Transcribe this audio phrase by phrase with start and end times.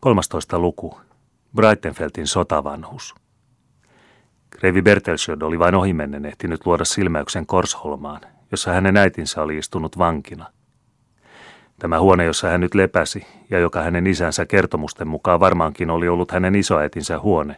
[0.00, 0.58] 13.
[0.58, 1.00] luku.
[1.54, 3.14] Breitenfeltin sotavanhus.
[4.50, 10.46] Kreivi Bertelsjöd oli vain ohimennen ehtinyt luoda silmäyksen Korsholmaan, jossa hänen äitinsä oli istunut vankina.
[11.78, 16.32] Tämä huone, jossa hän nyt lepäsi, ja joka hänen isänsä kertomusten mukaan varmaankin oli ollut
[16.32, 17.56] hänen isoäitinsä huone,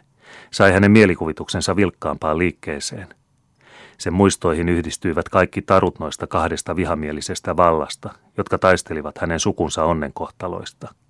[0.51, 3.07] sai hänen mielikuvituksensa vilkkaampaan liikkeeseen.
[3.97, 10.93] Sen muistoihin yhdistyivät kaikki tarut noista kahdesta vihamielisestä vallasta, jotka taistelivat hänen sukunsa onnenkohtaloista–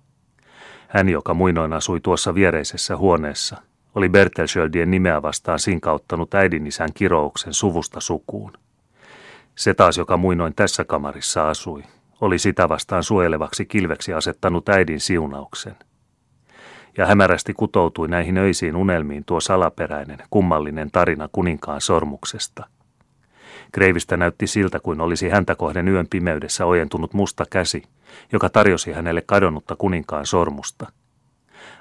[0.92, 3.56] hän, joka muinoin asui tuossa viereisessä huoneessa,
[3.94, 8.52] oli Bertelschöldien nimeä vastaan sinkauttanut äidinisän kirouksen suvusta sukuun.
[9.54, 11.82] Se taas, joka muinoin tässä kamarissa asui,
[12.20, 15.76] oli sitä vastaan suojelevaksi kilveksi asettanut äidin siunauksen.
[16.98, 22.66] Ja hämärästi kutoutui näihin öisiin unelmiin tuo salaperäinen, kummallinen tarina kuninkaan sormuksesta.
[23.72, 27.82] Kreivistä näytti siltä, kuin olisi häntä kohden yön pimeydessä ojentunut musta käsi,
[28.32, 30.92] joka tarjosi hänelle kadonnutta kuninkaan sormusta.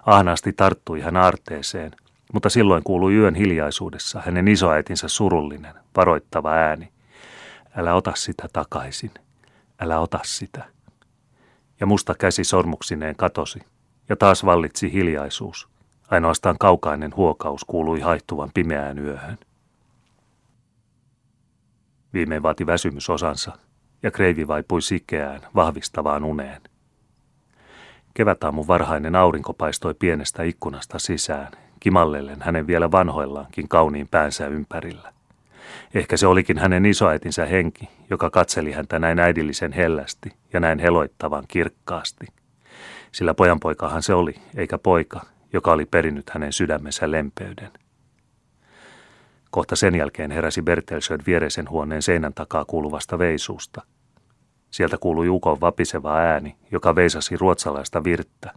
[0.06, 1.92] Ahnaasti tarttui hän aarteeseen,
[2.34, 6.92] mutta silloin kuului yön hiljaisuudessa hänen isoäitinsä surullinen, varoittava ääni.
[7.78, 9.12] Älä ota sitä takaisin,
[9.80, 10.64] älä ota sitä.
[11.80, 13.60] Ja musta käsi sormuksineen katosi,
[14.10, 15.68] ja taas vallitsi hiljaisuus.
[16.10, 19.38] Ainoastaan kaukainen huokaus kuului haihtuvan pimeään yöhön.
[22.14, 23.52] Viimein vaati väsymys osansa,
[24.04, 26.62] ja kreivi vaipui sikeään, vahvistavaan uneen.
[28.14, 35.14] Kevätaamun varhainen aurinko paistoi pienestä ikkunasta sisään, kimallellen hänen vielä vanhoillaankin kauniin päänsä ympärillä.
[35.94, 41.44] Ehkä se olikin hänen isoäitinsä henki, joka katseli häntä näin äidillisen hellästi ja näin heloittavan
[41.48, 42.28] kirkkaasti.
[43.12, 45.22] Sillä pojanpoikahan se oli, eikä poika,
[45.54, 47.72] joka oli perinnyt hänen sydämensä lempeyden.
[49.52, 53.82] Kohta sen jälkeen heräsi Bertelsöd viereisen huoneen seinän takaa kuuluvasta veisuusta.
[54.72, 58.52] Sieltä kuului ukon vapiseva ääni, joka veisasi ruotsalaista virttä.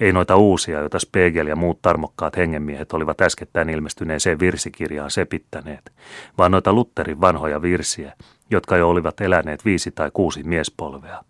[0.00, 5.92] Ei noita uusia, joita Spegel ja muut tarmokkaat hengenmiehet olivat äskettäin ilmestyneeseen virsikirjaan sepittäneet,
[6.38, 8.12] vaan noita Lutterin vanhoja virsiä,
[8.50, 11.22] jotka jo olivat eläneet viisi tai kuusi miespolvea.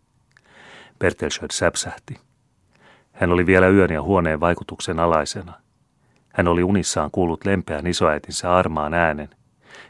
[0.99, 2.15] Bertelsöd säpsähti.
[3.13, 5.53] Hän oli vielä yön ja huoneen vaikutuksen alaisena–
[6.39, 9.29] hän oli unissaan kuullut lempeän isoäitinsä armaan äänen,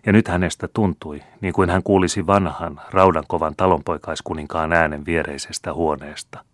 [0.06, 6.44] ja nyt hänestä tuntui, niin kuin hän kuulisi vanhan, raudankovan talonpoikaiskuninkaan äänen viereisestä huoneesta.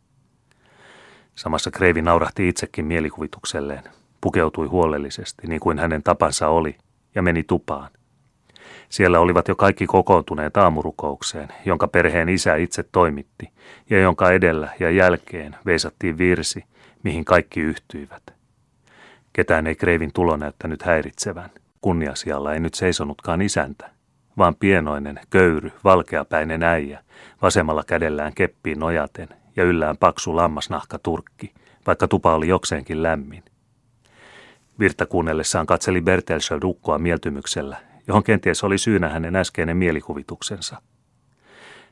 [1.35, 3.83] Samassa Kreivi naurahti itsekin mielikuvitukselleen,
[4.21, 6.77] pukeutui huolellisesti, niin kuin hänen tapansa oli,
[7.15, 7.91] ja meni tupaan.
[8.89, 13.51] Siellä olivat jo kaikki kokoontuneet aamurukoukseen, jonka perheen isä itse toimitti,
[13.91, 16.65] ja jonka edellä ja jälkeen veisattiin virsi,
[17.03, 18.34] mihin kaikki yhtyivät.
[19.37, 21.51] Ketään ei Kreivin tulo näyttänyt häiritsevän.
[21.81, 23.91] Kunniasialla ei nyt seisonutkaan isäntä,
[24.39, 27.01] vaan pienoinen, köyry, valkeapäinen äijä,
[27.43, 31.53] vasemmalla kädellään keppiin nojaten ja yllään paksu lammasnahka turkki,
[31.87, 33.43] vaikka tupa oli jokseenkin lämmin.
[34.79, 40.83] Virta kuunnellessaan katseli Bertelsöld ukkoa mieltymyksellä, johon kenties oli syynä hänen äskeinen mielikuvituksensa.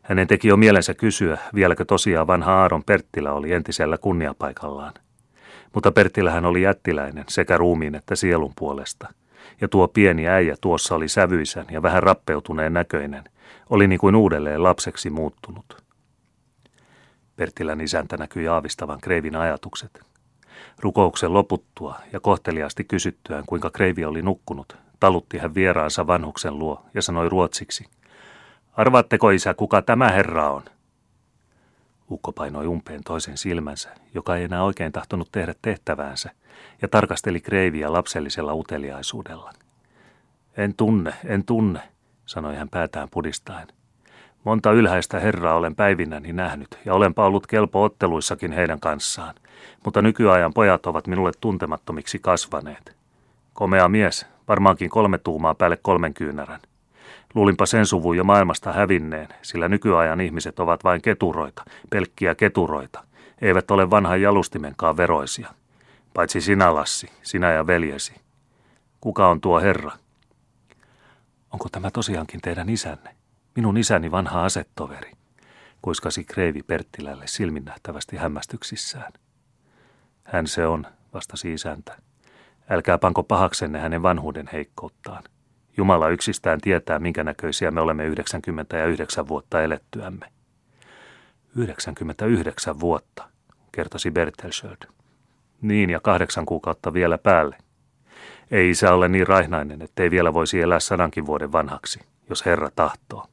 [0.02, 4.94] Hänen teki jo mielensä kysyä, vieläkö tosiaan vanha Aaron Perttilä oli entisellä kunniapaikallaan–
[5.74, 9.08] mutta Perttilähän oli jättiläinen sekä ruumiin että sielun puolesta.
[9.60, 13.24] Ja tuo pieni äijä tuossa oli sävyisän ja vähän rappeutuneen näköinen,
[13.70, 15.82] oli niin kuin uudelleen lapseksi muuttunut.
[17.36, 20.00] Perttilän isäntä näkyi aavistavan Kreivin ajatukset.
[20.80, 27.02] Rukouksen loputtua ja kohteliaasti kysyttyään, kuinka Kreivi oli nukkunut, talutti hän vieraansa vanhuksen luo ja
[27.02, 27.84] sanoi ruotsiksi.
[28.72, 30.62] Arvaatteko isä, kuka tämä herra on?
[32.12, 36.30] Ukko painoi umpeen toisen silmänsä, joka ei enää oikein tahtonut tehdä tehtäväänsä,
[36.82, 39.52] ja tarkasteli kreiviä lapsellisella uteliaisuudella.
[40.56, 41.80] En tunne, en tunne,
[42.26, 43.68] sanoi hän päätään pudistaen.
[44.44, 49.34] Monta ylhäistä herraa olen päivinäni nähnyt, ja olenpa ollut kelpo otteluissakin heidän kanssaan,
[49.84, 52.96] mutta nykyajan pojat ovat minulle tuntemattomiksi kasvaneet.
[53.52, 56.60] Komea mies, varmaankin kolme tuumaa päälle kolmen kyynärän.
[57.34, 63.04] Luulinpa sen suvun jo maailmasta hävinneen, sillä nykyajan ihmiset ovat vain keturoita, pelkkiä keturoita,
[63.40, 65.48] eivät ole vanhan jalustimenkaan veroisia.
[66.14, 68.14] Paitsi sinä, Lassi, sinä ja veljesi.
[69.00, 69.92] Kuka on tuo herra?
[71.52, 73.16] Onko tämä tosiaankin teidän isänne?
[73.56, 75.12] Minun isäni vanha asettoveri,
[75.82, 79.12] kuiskasi Kreivi Perttilälle silminnähtävästi hämmästyksissään.
[80.25, 81.98] Hän se on, vastasi isäntä.
[82.70, 85.22] Älkää panko pahaksenne hänen vanhuuden heikkouttaan.
[85.76, 90.26] Jumala yksistään tietää, minkä näköisiä me olemme 99 vuotta elettyämme.
[91.56, 93.28] 99 vuotta,
[93.72, 94.88] kertosi Bertelsöld.
[95.62, 97.56] Niin ja kahdeksan kuukautta vielä päälle.
[98.50, 103.26] Ei isä ole niin raihnainen, ettei vielä voisi elää sadankin vuoden vanhaksi, jos Herra tahtoo.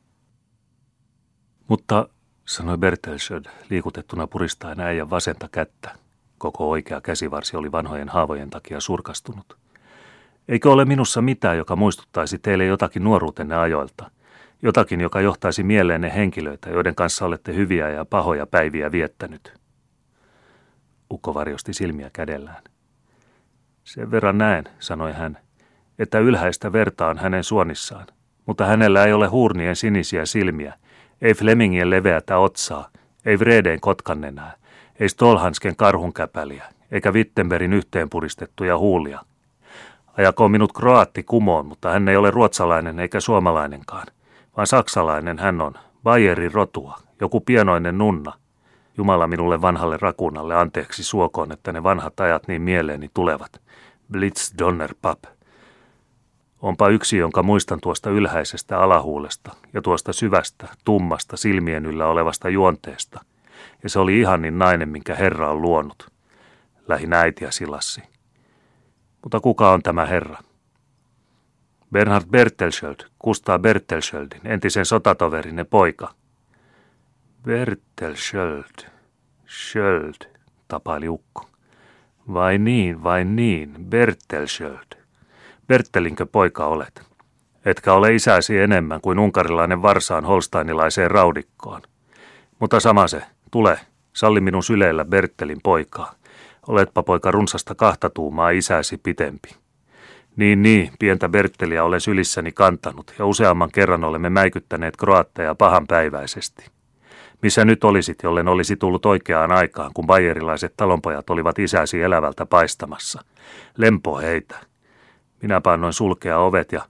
[1.67, 2.09] Mutta,
[2.45, 5.95] sanoi Bertelsöld liikutettuna puristaen äijän vasenta kättä,
[6.39, 9.57] Koko oikea käsivarsi oli vanhojen haavojen takia surkastunut.
[10.49, 14.11] Eikö ole minussa mitään, joka muistuttaisi teille jotakin nuoruutenne ajoilta?
[14.61, 19.53] Jotakin, joka johtaisi mieleenne henkilöitä, joiden kanssa olette hyviä ja pahoja päiviä viettänyt.
[21.11, 22.63] Ukko varjosti silmiä kädellään.
[23.83, 25.37] Sen verran näen, sanoi hän,
[25.99, 28.07] että ylhäistä verta on hänen suonissaan,
[28.45, 30.73] mutta hänellä ei ole huurnien sinisiä silmiä,
[31.21, 32.89] ei Flemingien leveätä otsaa,
[33.25, 34.53] ei Vredeen kotkannenää,
[34.99, 39.28] ei Stolhansken karhunkäpäliä, eikä Wittenbergin yhteenpuristettuja huulia.
[40.19, 44.07] Ajakoon minut kroaatti kumoon, mutta hän ei ole ruotsalainen eikä suomalainenkaan,
[44.57, 45.73] vaan saksalainen hän on,
[46.03, 48.33] Bayerin rotua, joku pienoinen nunna.
[48.97, 53.61] Jumala minulle vanhalle rakunalle anteeksi suokoon, että ne vanhat ajat niin mieleeni tulevat.
[54.11, 55.19] Blitz Donner Pap.
[56.61, 63.21] Onpa yksi, jonka muistan tuosta ylhäisestä alahuulesta ja tuosta syvästä, tummasta silmien yllä olevasta juonteesta.
[63.83, 66.11] Ja se oli ihanin nainen, minkä Herra on luonut.
[66.87, 68.18] Lähin äitiä silassi.
[69.23, 70.37] Mutta kuka on tämä herra?
[71.91, 76.13] Bernhard Bertelschöld, Kustaa Bertelschöldin, entisen sotatoverinne poika.
[77.43, 78.89] Bertelschöld,
[79.47, 80.31] Schöld,
[80.67, 81.49] tapaili ukko.
[82.33, 84.99] Vai niin, vai niin, Bertelschöld.
[85.67, 87.01] Bertelinkö poika olet?
[87.65, 91.81] Etkä ole isäsi enemmän kuin unkarilainen varsaan holsteinilaiseen raudikkoon.
[92.59, 93.79] Mutta sama se, tule,
[94.13, 96.18] salli minun syleillä Bertelin poikaa.
[96.69, 99.49] Oletpa poika runsasta kahta tuumaa isäsi pitempi.
[100.35, 106.65] Niin, niin, pientä Bertteliä olen sylissäni kantanut ja useamman kerran olemme mäikyttäneet kroatteja pahanpäiväisesti.
[107.41, 113.21] Missä nyt olisit, jollen olisi tullut oikeaan aikaan, kun bayerilaiset talonpojat olivat isäsi elävältä paistamassa?
[113.77, 114.55] Lempo heitä.
[115.41, 116.81] Minä pannoin sulkea ovet ja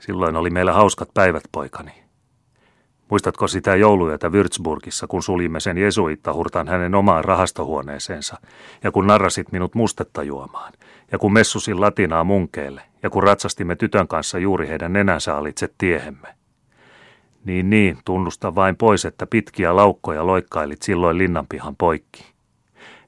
[0.00, 2.03] silloin oli meillä hauskat päivät, poikani.
[3.14, 8.36] Muistatko sitä jouluyötä Würzburgissa, kun suljimme sen jesuittahurtan hänen omaan rahastohuoneeseensa,
[8.84, 10.72] ja kun narrasit minut mustetta juomaan,
[11.12, 16.28] ja kun messusin latinaa munkeille, ja kun ratsastimme tytön kanssa juuri heidän nenänsä alitse tiehemme?
[17.44, 22.33] Niin niin, tunnusta vain pois, että pitkiä laukkoja loikkailit silloin linnanpihan poikki.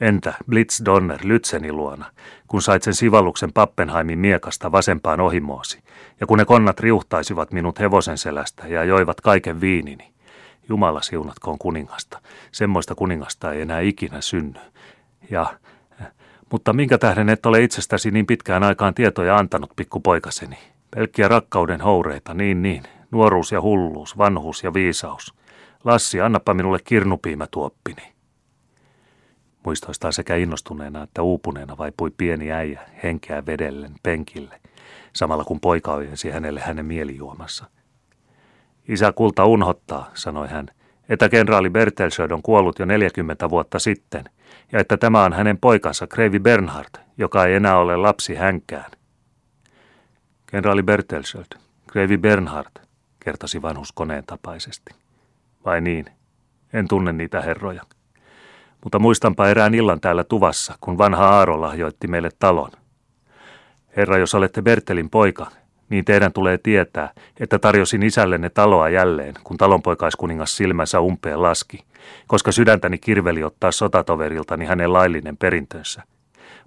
[0.00, 2.06] Entä Blitz Donner Lytseni luona,
[2.48, 5.82] kun sait sen sivalluksen Pappenheimin miekasta vasempaan ohimoosi,
[6.20, 10.12] ja kun ne konnat riuhtaisivat minut hevosen selästä ja joivat kaiken viinini.
[10.68, 12.20] Jumala siunatkoon kuningasta.
[12.52, 14.60] Semmoista kuningasta ei enää ikinä synny.
[15.30, 15.46] Ja,
[16.52, 20.58] mutta minkä tähden et ole itsestäsi niin pitkään aikaan tietoja antanut, pikkupoikaseni?
[20.90, 22.82] Pelkkiä rakkauden houreita, niin niin.
[23.10, 25.34] Nuoruus ja hulluus, vanhuus ja viisaus.
[25.84, 28.15] Lassi, annapa minulle kirnupiimätuoppini.
[29.66, 34.60] Muistoistaan sekä innostuneena että uupuneena vaipui pieni äijä henkeä vedellen penkille,
[35.12, 37.64] samalla kun poika ojensi hänelle hänen mielijuomassa.
[38.88, 40.68] Isä kulta unhottaa, sanoi hän,
[41.08, 44.24] että kenraali Bertelsöd on kuollut jo 40 vuotta sitten,
[44.72, 48.90] ja että tämä on hänen poikansa Kreivi Bernhard, joka ei enää ole lapsi hänkään.
[50.46, 52.82] Kenraali Bertelsöd, Kreivi Bernhard,
[53.20, 54.94] kertasi vanhus koneen tapaisesti.
[55.64, 56.06] Vai niin,
[56.72, 57.82] en tunne niitä herroja.
[58.86, 62.70] Mutta muistanpa erään illan täällä tuvassa, kun vanha Aaro lahjoitti meille talon.
[63.96, 65.46] Herra, jos olette Bertelin poika,
[65.88, 71.84] niin teidän tulee tietää, että tarjosin isällenne taloa jälleen, kun talonpoikaiskuningas silmänsä umpeen laski,
[72.26, 76.02] koska sydäntäni kirveli ottaa sotatoveriltani hänen laillinen perintönsä–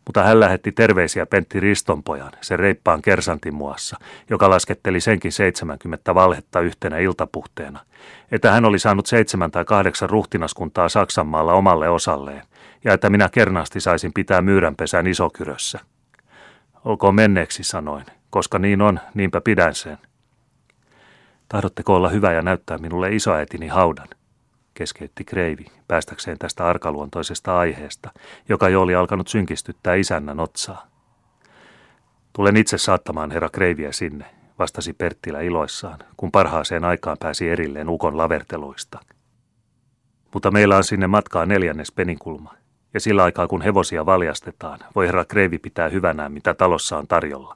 [0.09, 3.97] mutta hän lähetti terveisiä Pentti Ristonpojan, sen reippaan kersantin muassa,
[4.29, 7.79] joka lasketteli senkin 70 valhetta yhtenä iltapuhteena,
[8.31, 12.41] että hän oli saanut seitsemän tai kahdeksan ruhtinaskuntaa Saksanmaalla omalle osalleen,
[12.83, 15.79] ja että minä kernaasti saisin pitää myyränpesän isokyrössä.
[16.85, 19.97] Olkoon menneeksi, sanoin, koska niin on, niinpä pidän sen.
[21.49, 24.07] Tahdotteko olla hyvä ja näyttää minulle isoäitini haudan?
[24.79, 28.11] Keskeytti Kreivi päästäkseen tästä arkaluontoisesta aiheesta,
[28.49, 30.87] joka jo oli alkanut synkistyttää isännän otsaa.
[32.33, 34.25] Tulen itse saattamaan herra Kreiviä sinne,
[34.59, 38.99] vastasi Perttilä iloissaan, kun parhaaseen aikaan pääsi erilleen ukon laverteluista.
[40.33, 42.53] Mutta meillä on sinne matkaa neljännes peninkulma,
[42.93, 47.55] ja sillä aikaa kun hevosia valjastetaan, voi herra Kreivi pitää hyvänään, mitä talossa on tarjolla.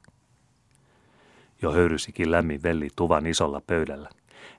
[1.61, 4.09] Jo höyrysikin lämmin velli tuvan isolla pöydällä,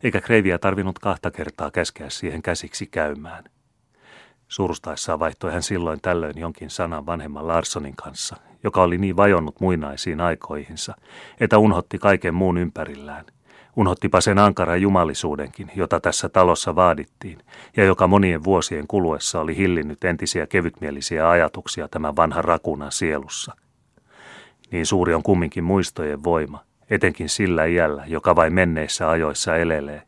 [0.04, 3.44] eikä Kreiviä tarvinnut kahta kertaa käskeä siihen käsiksi käymään.
[4.48, 10.20] Surustaessaan vaihtoi hän silloin tällöin jonkin sanan vanhemman Larssonin kanssa, joka oli niin vajonnut muinaisiin
[10.20, 10.94] aikoihinsa,
[11.40, 13.24] että unhotti kaiken muun ympärillään.
[13.76, 17.38] Unhottipa sen ankaran jumalisuudenkin, jota tässä talossa vaadittiin,
[17.76, 23.54] ja joka monien vuosien kuluessa oli hillinnyt entisiä kevytmielisiä ajatuksia tämän vanhan rakunan sielussa.
[24.70, 30.02] Niin suuri on kumminkin muistojen voima– etenkin sillä iällä, joka vain menneissä ajoissa elelee,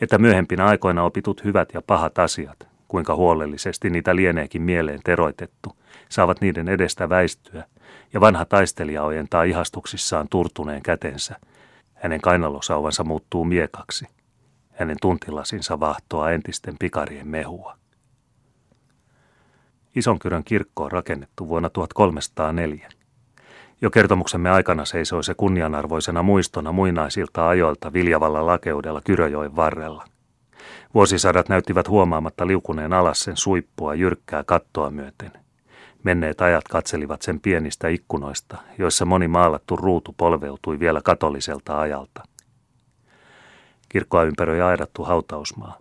[0.00, 5.76] että myöhempinä aikoina opitut hyvät ja pahat asiat, kuinka huolellisesti niitä lieneekin mieleen teroitettu,
[6.08, 7.64] saavat niiden edestä väistyä,
[8.12, 11.36] ja vanha taistelija ojentaa ihastuksissaan turtuneen kätensä.
[11.94, 14.06] Hänen kainalosauvansa muuttuu miekaksi.
[14.72, 17.76] Hänen tuntilasinsa vahtoa entisten pikarien mehua.
[19.96, 22.88] Isonkyrön kirkko on rakennettu vuonna 1304.
[23.82, 30.04] Jo kertomuksemme aikana seisoi se kunnianarvoisena muistona muinaisilta ajoilta viljavalla lakeudella Kyröjoen varrella.
[30.94, 35.32] Vuosisadat näyttivät huomaamatta liukuneen alas sen suippua jyrkkää kattoa myöten.
[36.02, 42.22] Menneet ajat katselivat sen pienistä ikkunoista, joissa moni maalattu ruutu polveutui vielä katoliselta ajalta.
[43.88, 45.78] Kirkkoa ympäröi aidattu hautausmaa.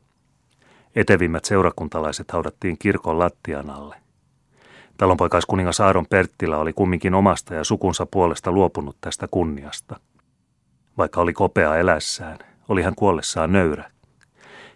[0.95, 3.95] Etevimmät seurakuntalaiset haudattiin kirkon lattian alle.
[5.01, 9.99] Talonpoikaiskuningas Aaron Perttilä oli kumminkin omasta ja sukunsa puolesta luopunut tästä kunniasta.
[10.97, 12.39] Vaikka oli kopea elässään,
[12.69, 13.91] oli hän kuollessaan nöyrä.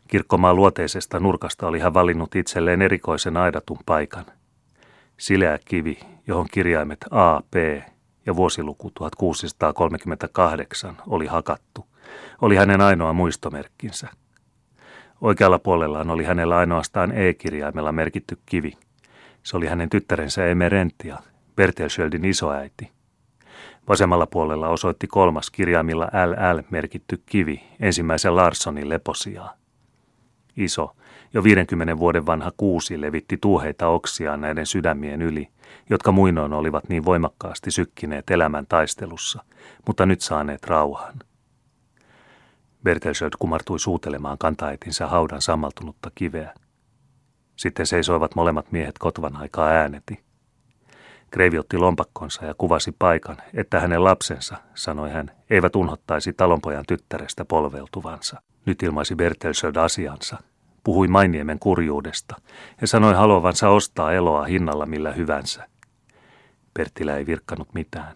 [0.07, 4.25] Kirkkomaan luoteisesta nurkasta oli hän valinnut itselleen erikoisen aidatun paikan.
[5.17, 7.55] Sileä kivi, johon kirjaimet A, P
[8.25, 11.85] ja vuosiluku 1638 oli hakattu,
[12.41, 14.07] oli hänen ainoa muistomerkkinsä.
[15.21, 18.73] Oikealla puolellaan oli hänellä ainoastaan E-kirjaimella merkitty kivi–
[19.45, 21.17] se oli hänen tyttärensä Emerentia,
[21.55, 22.91] Bertelschöldin isoäiti.
[23.87, 29.53] Vasemmalla puolella osoitti kolmas kirjaimilla LL merkitty kivi ensimmäisen Larssonin leposijaa.
[30.57, 30.95] Iso,
[31.33, 35.47] jo 50 vuoden vanha kuusi levitti tuuheita oksia näiden sydämien yli,
[35.89, 39.43] jotka muinoin olivat niin voimakkaasti sykkineet elämän taistelussa,
[39.87, 41.13] mutta nyt saaneet rauhan.
[42.83, 46.53] Bertelsöld kumartui suutelemaan kantaetinsä haudan sammaltunutta kiveä.
[47.55, 50.25] Sitten seisoivat molemmat miehet kotvan aikaa ääneti.
[51.31, 57.45] Kreivi otti lompakkonsa ja kuvasi paikan, että hänen lapsensa, sanoi hän, eivät unhottaisi talonpojan tyttärestä
[57.45, 58.41] polveutuvansa.
[58.65, 60.37] Nyt ilmaisi Bertelsöd asiansa.
[60.83, 62.35] Puhui Mainiemen kurjuudesta
[62.81, 65.67] ja sanoi haluavansa ostaa eloa hinnalla millä hyvänsä.
[66.73, 68.15] Perttilä ei virkkanut mitään.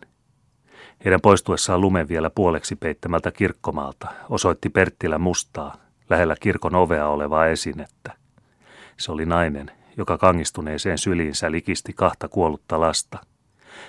[1.06, 5.76] Heidän poistuessaan lumen vielä puoleksi peittämältä kirkkomaalta osoitti Perttilä mustaa,
[6.10, 8.19] lähellä kirkon ovea olevaa esinettä.
[9.00, 13.20] Se oli nainen, joka kangistuneeseen syliinsä likisti kahta kuollutta lasta.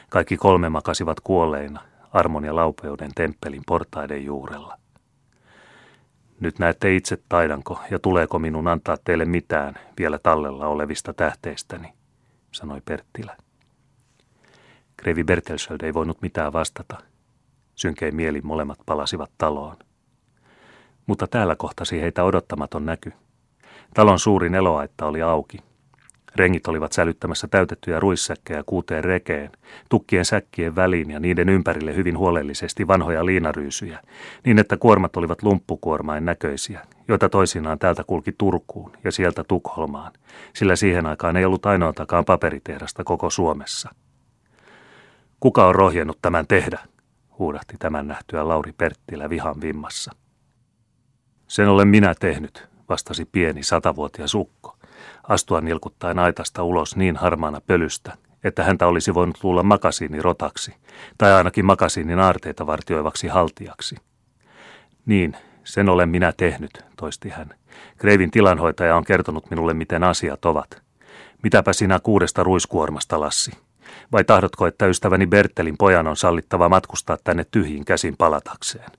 [0.08, 1.80] Kaikki kolme makasivat kuolleina
[2.12, 4.78] armon ja laupeuden temppelin portaiden juurella.
[6.40, 11.92] Nyt näette itse taidanko ja tuleeko minun antaa teille mitään vielä tallella olevista tähteistäni,
[12.52, 13.36] sanoi Perttilä.
[14.96, 16.98] Krevi Bertelsöld ei voinut mitään vastata.
[17.74, 19.76] Synkein mieli molemmat palasivat taloon.
[21.06, 23.12] Mutta täällä kohtasi heitä odottamaton näky–
[23.94, 25.58] Talon suurin eloaitta oli auki.
[26.36, 29.50] Rengit olivat sälyttämässä täytettyjä ruissäkkejä kuuteen rekeen,
[29.88, 34.00] tukkien säkkien väliin ja niiden ympärille hyvin huolellisesti vanhoja liinaryysyjä,
[34.44, 40.12] niin että kuormat olivat lumppukuormain näköisiä, joita toisinaan täältä kulki Turkuun ja sieltä Tukholmaan,
[40.52, 43.90] sillä siihen aikaan ei ollut ainoatakaan paperitehdasta koko Suomessa.
[45.40, 46.78] Kuka on rohjennut tämän tehdä?
[47.40, 50.12] huudahti tämän nähtyä Lauri Perttilä vihan vimmassa.
[51.48, 54.76] Sen olen minä tehnyt, vastasi pieni satavuotias ukko,
[55.28, 60.74] astua nilkuttaen aitasta ulos niin harmaana pölystä, että häntä olisi voinut luulla makasiinirotaksi,
[61.18, 63.96] tai ainakin makasiinin aarteita vartioivaksi haltijaksi.
[65.06, 67.54] Niin, sen olen minä tehnyt, toisti hän.
[67.96, 70.82] Kreivin tilanhoitaja on kertonut minulle, miten asiat ovat.
[71.42, 73.50] Mitäpä sinä kuudesta ruiskuormasta, Lassi?
[74.12, 78.90] Vai tahdotko, että ystäväni Bertelin pojan on sallittava matkustaa tänne tyhjiin käsin palatakseen?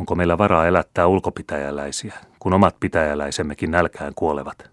[0.00, 4.70] Onko meillä varaa elättää ulkopitäjäläisiä, kun omat pitäjäläisemmekin nälkään kuolevat?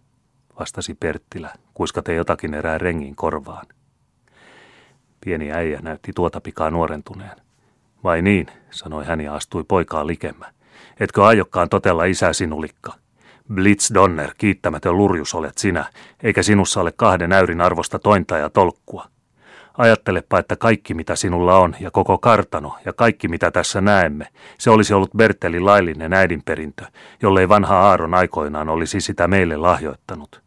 [0.59, 3.65] Vastasi Perttilä, kuiskate jotakin erään rengin korvaan.
[5.25, 7.37] Pieni äijä näytti tuota pikaa nuorentuneen.
[8.03, 10.45] Vai niin, sanoi hän ja astui poikaa likemmä.
[10.99, 12.93] Etkö aiokkaan totella isä sinulikka?
[13.53, 15.85] Blitz Donner, kiittämätön lurjus olet sinä,
[16.23, 19.07] eikä sinussa ole kahden äyrin arvosta tointa ja tolkkua.
[19.77, 24.69] Ajattelepa, että kaikki mitä sinulla on ja koko kartano ja kaikki mitä tässä näemme, se
[24.69, 26.85] olisi ollut Bertelin laillinen äidinperintö,
[27.21, 30.41] jollei vanha Aaron aikoinaan olisi sitä meille lahjoittanut.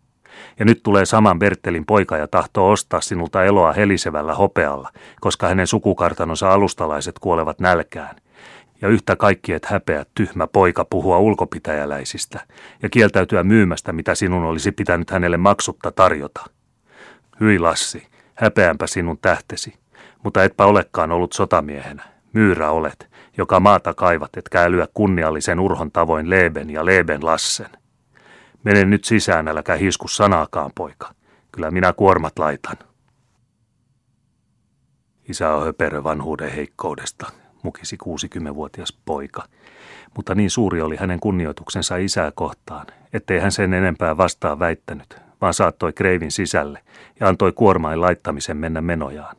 [0.59, 5.67] Ja nyt tulee saman Bertelin poika ja tahtoo ostaa sinulta eloa helisevällä hopealla, koska hänen
[5.67, 8.17] sukukartanonsa alustalaiset kuolevat nälkään.
[8.83, 12.41] Ja yhtä kaikki et häpeä tyhmä poika puhua ulkopitäjäläisistä
[12.83, 16.41] ja kieltäytyä myymästä, mitä sinun olisi pitänyt hänelle maksutta tarjota.
[17.41, 18.07] Hyi Lassi,
[18.41, 19.75] Häpeänpä sinun tähtesi,
[20.25, 22.03] mutta etpä olekaan ollut sotamiehenä.
[22.33, 27.71] Myyrä olet, joka maata kaivat, etkä älyä kunniallisen urhon tavoin Leeben ja Leeben Lassen.
[28.65, 31.15] Mene nyt sisään, äläkä hisku sanaakaan, poika.
[31.53, 32.77] Kyllä minä kuormat laitan.
[35.29, 37.27] Isä on höperö vanhuuden heikkoudesta,
[37.63, 39.45] mukisi 60-vuotias poika.
[40.17, 45.55] Mutta niin suuri oli hänen kunnioituksensa isää kohtaan, ettei hän sen enempää vastaan väittänyt, vaan
[45.55, 46.83] saattoi kreivin sisälle
[47.21, 49.37] ja antoi kuormain laittamisen mennä menojaan.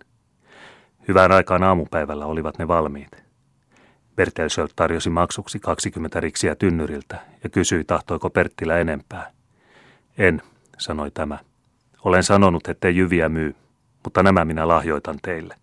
[1.07, 3.23] Hyvään aikaan aamupäivällä olivat ne valmiit.
[4.15, 9.31] Bertelsöld tarjosi maksuksi 20 riksiä tynnyriltä ja kysyi, tahtoiko Perttilä enempää.
[10.17, 10.41] En,
[10.77, 11.37] sanoi tämä.
[12.03, 13.55] Olen sanonut, ettei jyviä myy,
[14.03, 15.55] mutta nämä minä lahjoitan teille.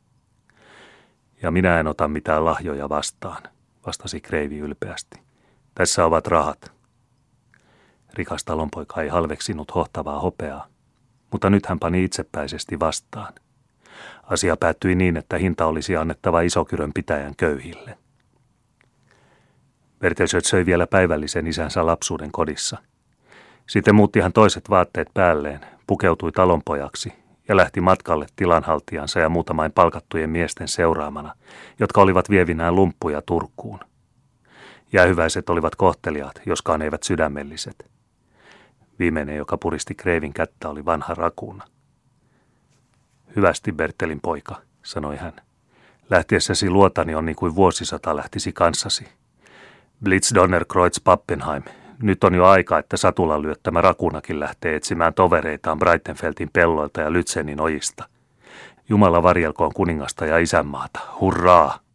[1.42, 3.42] Ja minä en ota mitään lahjoja vastaan,
[3.87, 5.21] vastasi Kreivi ylpeästi.
[5.75, 6.77] Tässä ovat rahat.
[8.14, 10.66] Rikas talonpoika ei halveksinut hohtavaa hopeaa,
[11.32, 13.32] mutta nyt hän pani itsepäisesti vastaan.
[14.22, 17.98] Asia päättyi niin, että hinta olisi annettava isokyrön pitäjän köyhille.
[19.98, 22.78] Bertelsöt söi vielä päivällisen isänsä lapsuuden kodissa.
[23.66, 27.12] Sitten muutti hän toiset vaatteet päälleen, pukeutui talonpojaksi
[27.48, 31.34] ja lähti matkalle tilanhaltijansa ja muutamain palkattujen miesten seuraamana,
[31.80, 33.80] jotka olivat vievinään lumppuja Turkuun.
[34.92, 37.97] Jäähyväiset olivat kohteliaat, joskaan eivät sydämelliset.
[38.98, 41.64] Viimeinen, joka puristi Kreivin kättä, oli vanha rakuuna.
[43.36, 45.32] Hyvästi, Bertelin poika, sanoi hän.
[46.10, 49.08] Lähtiessäsi luotani on niin kuin vuosisata lähtisi kanssasi.
[50.04, 51.62] Blitzdonner Kreuz Pappenheim.
[52.02, 57.60] Nyt on jo aika, että Satulan lyöttämä rakunakin lähtee etsimään tovereitaan Breitenfeltin pelloilta ja Lytsenin
[57.60, 58.08] ojista.
[58.88, 61.00] Jumala varjelkoon kuningasta ja isänmaata.
[61.20, 61.88] Hurraa!